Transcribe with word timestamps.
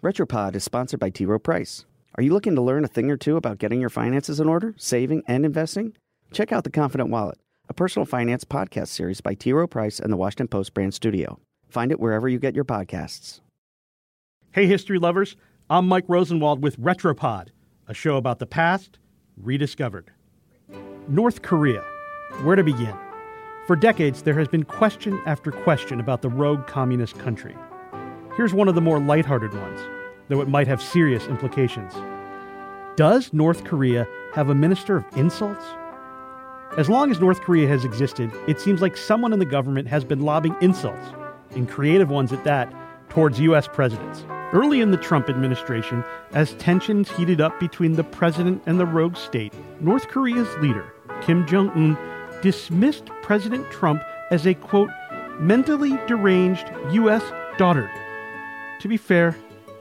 Retropod 0.00 0.54
is 0.54 0.62
sponsored 0.62 1.00
by 1.00 1.10
T. 1.10 1.26
Rowe 1.26 1.40
Price. 1.40 1.84
Are 2.14 2.22
you 2.22 2.32
looking 2.32 2.54
to 2.54 2.62
learn 2.62 2.84
a 2.84 2.88
thing 2.88 3.10
or 3.10 3.16
two 3.16 3.36
about 3.36 3.58
getting 3.58 3.80
your 3.80 3.90
finances 3.90 4.38
in 4.38 4.48
order, 4.48 4.72
saving, 4.76 5.24
and 5.26 5.44
investing? 5.44 5.92
Check 6.32 6.52
out 6.52 6.62
The 6.62 6.70
Confident 6.70 7.10
Wallet, 7.10 7.38
a 7.68 7.74
personal 7.74 8.06
finance 8.06 8.44
podcast 8.44 8.88
series 8.88 9.20
by 9.20 9.34
T. 9.34 9.52
Rowe 9.52 9.66
Price 9.66 9.98
and 9.98 10.12
the 10.12 10.16
Washington 10.16 10.46
Post 10.46 10.72
brand 10.72 10.94
studio. 10.94 11.40
Find 11.68 11.90
it 11.90 11.98
wherever 11.98 12.28
you 12.28 12.38
get 12.38 12.54
your 12.54 12.64
podcasts. 12.64 13.40
Hey, 14.52 14.66
history 14.68 15.00
lovers. 15.00 15.34
I'm 15.68 15.88
Mike 15.88 16.04
Rosenwald 16.06 16.62
with 16.62 16.78
Retropod, 16.78 17.48
a 17.88 17.94
show 17.94 18.18
about 18.18 18.38
the 18.38 18.46
past 18.46 19.00
rediscovered. 19.36 20.12
North 21.08 21.42
Korea. 21.42 21.82
Where 22.44 22.54
to 22.54 22.62
begin? 22.62 22.94
For 23.66 23.74
decades, 23.74 24.22
there 24.22 24.38
has 24.38 24.46
been 24.46 24.62
question 24.62 25.20
after 25.26 25.50
question 25.50 25.98
about 25.98 26.22
the 26.22 26.30
rogue 26.30 26.68
communist 26.68 27.18
country. 27.18 27.56
Here's 28.38 28.54
one 28.54 28.68
of 28.68 28.76
the 28.76 28.80
more 28.80 29.00
lighthearted 29.00 29.52
ones, 29.52 29.80
though 30.28 30.40
it 30.40 30.46
might 30.46 30.68
have 30.68 30.80
serious 30.80 31.26
implications. 31.26 31.92
Does 32.94 33.32
North 33.32 33.64
Korea 33.64 34.06
have 34.32 34.48
a 34.48 34.54
minister 34.54 34.98
of 34.98 35.04
insults? 35.16 35.64
As 36.76 36.88
long 36.88 37.10
as 37.10 37.18
North 37.18 37.40
Korea 37.40 37.66
has 37.66 37.84
existed, 37.84 38.30
it 38.46 38.60
seems 38.60 38.80
like 38.80 38.96
someone 38.96 39.32
in 39.32 39.40
the 39.40 39.44
government 39.44 39.88
has 39.88 40.04
been 40.04 40.20
lobbing 40.20 40.54
insults, 40.60 41.04
and 41.56 41.68
creative 41.68 42.10
ones 42.10 42.32
at 42.32 42.44
that, 42.44 42.72
towards 43.08 43.40
U.S. 43.40 43.66
presidents. 43.66 44.24
Early 44.52 44.82
in 44.82 44.92
the 44.92 44.98
Trump 44.98 45.28
administration, 45.28 46.04
as 46.30 46.54
tensions 46.54 47.10
heated 47.10 47.40
up 47.40 47.58
between 47.58 47.94
the 47.94 48.04
president 48.04 48.62
and 48.66 48.78
the 48.78 48.86
rogue 48.86 49.16
state, 49.16 49.52
North 49.80 50.06
Korea's 50.06 50.56
leader, 50.58 50.94
Kim 51.22 51.44
Jong 51.44 51.70
un, 51.70 51.98
dismissed 52.40 53.06
President 53.20 53.68
Trump 53.72 54.00
as 54.30 54.46
a, 54.46 54.54
quote, 54.54 54.90
mentally 55.40 55.98
deranged 56.06 56.70
U.S. 56.92 57.24
dotard. 57.58 57.90
To 58.80 58.88
be 58.88 58.96
fair, 58.96 59.36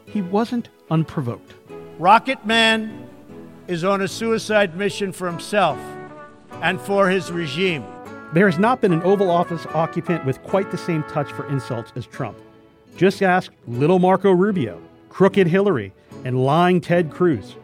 he 0.06 0.22
wasn't 0.22 0.70
unprovoked. 0.90 1.54
Rocket 2.00 2.46
Man 2.46 3.08
is 3.68 3.84
on 3.84 4.02
a 4.02 4.08
suicide 4.08 4.76
mission 4.78 5.12
for 5.12 5.28
himself 5.28 5.80
and 6.62 6.80
for 6.80 7.10
his 7.10 7.32
regime. 7.32 7.84
There 8.34 8.50
has 8.50 8.60
not 8.60 8.82
been 8.82 8.94
an 8.94 9.04
Oval 9.04 9.30
Office 9.30 9.66
occupant 9.74 10.26
with 10.26 10.42
quite 10.44 10.72
the 10.72 10.78
same 10.78 11.04
touch 11.04 11.32
for 11.32 11.48
insults 11.50 11.92
as 11.96 12.06
Trump. 12.06 12.38
Just 12.96 13.22
ask 13.22 13.52
little 13.68 14.00
Marco 14.00 14.32
Rubio, 14.32 14.82
crooked 15.10 15.48
Hillary, 15.48 15.94
and 16.26 16.44
lying 16.44 16.82
Ted 16.82 17.12
Cruz. 17.12 17.56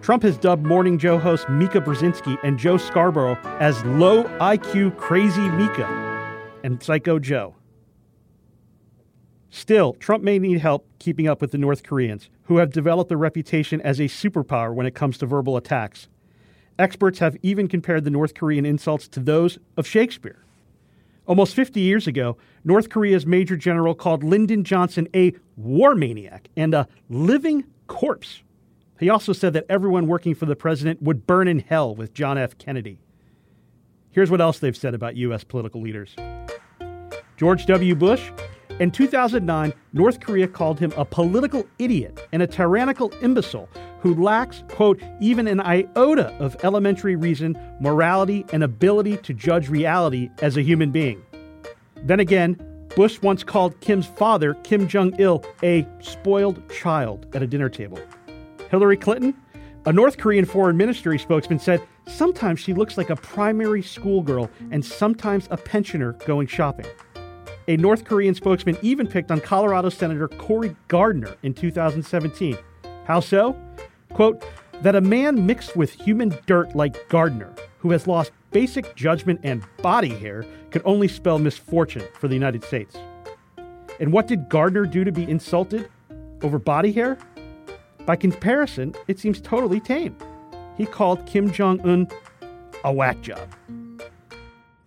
Trump 0.00 0.22
has 0.24 0.36
dubbed 0.36 0.64
Morning 0.64 0.98
Joe 0.98 1.18
host 1.18 1.48
Mika 1.48 1.80
Brzezinski 1.80 2.36
and 2.42 2.58
Joe 2.58 2.76
Scarborough 2.76 3.38
as 3.60 3.84
low 3.84 4.24
IQ 4.40 4.96
crazy 4.96 5.48
Mika 5.50 5.86
and 6.64 6.82
Psycho 6.82 7.18
Joe. 7.18 7.54
Still, 9.54 9.92
Trump 9.92 10.24
may 10.24 10.38
need 10.38 10.60
help 10.60 10.88
keeping 10.98 11.28
up 11.28 11.42
with 11.42 11.52
the 11.52 11.58
North 11.58 11.82
Koreans, 11.82 12.30
who 12.44 12.56
have 12.56 12.72
developed 12.72 13.12
a 13.12 13.18
reputation 13.18 13.82
as 13.82 14.00
a 14.00 14.04
superpower 14.04 14.74
when 14.74 14.86
it 14.86 14.94
comes 14.94 15.18
to 15.18 15.26
verbal 15.26 15.58
attacks. 15.58 16.08
Experts 16.78 17.18
have 17.18 17.36
even 17.42 17.68
compared 17.68 18.04
the 18.04 18.10
North 18.10 18.32
Korean 18.32 18.64
insults 18.64 19.06
to 19.08 19.20
those 19.20 19.58
of 19.76 19.86
Shakespeare. 19.86 20.42
Almost 21.26 21.54
50 21.54 21.80
years 21.80 22.06
ago, 22.06 22.38
North 22.64 22.88
Korea's 22.88 23.26
Major 23.26 23.58
General 23.58 23.94
called 23.94 24.24
Lyndon 24.24 24.64
Johnson 24.64 25.06
a 25.14 25.34
war 25.58 25.94
maniac 25.94 26.48
and 26.56 26.72
a 26.72 26.88
living 27.10 27.64
corpse. 27.88 28.42
He 28.98 29.10
also 29.10 29.34
said 29.34 29.52
that 29.52 29.66
everyone 29.68 30.06
working 30.06 30.34
for 30.34 30.46
the 30.46 30.56
president 30.56 31.02
would 31.02 31.26
burn 31.26 31.46
in 31.46 31.58
hell 31.58 31.94
with 31.94 32.14
John 32.14 32.38
F. 32.38 32.56
Kennedy. 32.56 33.00
Here's 34.12 34.30
what 34.30 34.40
else 34.40 34.60
they've 34.60 34.74
said 34.74 34.94
about 34.94 35.16
U.S. 35.16 35.44
political 35.44 35.82
leaders 35.82 36.16
George 37.36 37.66
W. 37.66 37.94
Bush. 37.94 38.30
In 38.82 38.90
2009, 38.90 39.72
North 39.92 40.18
Korea 40.18 40.48
called 40.48 40.80
him 40.80 40.92
a 40.96 41.04
political 41.04 41.64
idiot 41.78 42.26
and 42.32 42.42
a 42.42 42.48
tyrannical 42.48 43.12
imbecile 43.22 43.68
who 44.00 44.12
lacks, 44.20 44.64
quote, 44.70 45.00
even 45.20 45.46
an 45.46 45.60
iota 45.60 46.34
of 46.40 46.56
elementary 46.64 47.14
reason, 47.14 47.56
morality, 47.80 48.44
and 48.52 48.64
ability 48.64 49.18
to 49.18 49.32
judge 49.32 49.68
reality 49.68 50.30
as 50.40 50.56
a 50.56 50.62
human 50.62 50.90
being. 50.90 51.22
Then 51.94 52.18
again, 52.18 52.56
Bush 52.96 53.22
once 53.22 53.44
called 53.44 53.80
Kim's 53.82 54.06
father, 54.06 54.54
Kim 54.64 54.88
Jong 54.88 55.14
il, 55.16 55.44
a 55.62 55.86
spoiled 56.00 56.68
child 56.68 57.28
at 57.36 57.42
a 57.44 57.46
dinner 57.46 57.68
table. 57.68 58.00
Hillary 58.68 58.96
Clinton, 58.96 59.32
a 59.86 59.92
North 59.92 60.18
Korean 60.18 60.44
foreign 60.44 60.76
ministry 60.76 61.20
spokesman, 61.20 61.60
said 61.60 61.80
sometimes 62.08 62.58
she 62.58 62.74
looks 62.74 62.98
like 62.98 63.10
a 63.10 63.16
primary 63.16 63.80
schoolgirl 63.80 64.50
and 64.72 64.84
sometimes 64.84 65.46
a 65.52 65.56
pensioner 65.56 66.14
going 66.26 66.48
shopping. 66.48 66.86
A 67.68 67.76
North 67.76 68.04
Korean 68.04 68.34
spokesman 68.34 68.76
even 68.82 69.06
picked 69.06 69.30
on 69.30 69.40
Colorado 69.40 69.88
Senator 69.88 70.26
Cory 70.26 70.74
Gardner 70.88 71.36
in 71.42 71.54
2017. 71.54 72.58
How 73.04 73.20
so? 73.20 73.56
Quote, 74.14 74.44
that 74.82 74.96
a 74.96 75.00
man 75.00 75.46
mixed 75.46 75.76
with 75.76 75.92
human 75.92 76.36
dirt 76.46 76.74
like 76.74 77.08
Gardner, 77.08 77.54
who 77.78 77.92
has 77.92 78.08
lost 78.08 78.32
basic 78.50 78.96
judgment 78.96 79.40
and 79.44 79.64
body 79.80 80.08
hair, 80.08 80.44
could 80.70 80.82
only 80.84 81.06
spell 81.06 81.38
misfortune 81.38 82.04
for 82.18 82.26
the 82.26 82.34
United 82.34 82.64
States. 82.64 82.96
And 84.00 84.12
what 84.12 84.26
did 84.26 84.48
Gardner 84.48 84.84
do 84.84 85.04
to 85.04 85.12
be 85.12 85.28
insulted? 85.30 85.88
Over 86.42 86.58
body 86.58 86.90
hair? 86.90 87.16
By 88.04 88.16
comparison, 88.16 88.94
it 89.06 89.20
seems 89.20 89.40
totally 89.40 89.78
tame. 89.78 90.16
He 90.76 90.84
called 90.84 91.24
Kim 91.26 91.52
Jong 91.52 91.80
un 91.82 92.08
a 92.84 92.92
whack 92.92 93.20
job. 93.20 93.48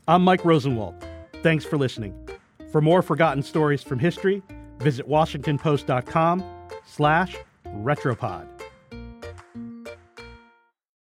I'm 0.09 0.23
Mike 0.23 0.43
Rosenwald. 0.43 0.95
Thanks 1.41 1.63
for 1.63 1.77
listening. 1.77 2.24
For 2.71 2.81
more 2.81 3.01
forgotten 3.01 3.43
stories 3.43 3.81
from 3.81 3.99
history, 3.99 4.41
visit 4.79 5.07
WashingtonPost.com 5.07 6.43
slash 6.85 7.35
retropod. 7.67 8.54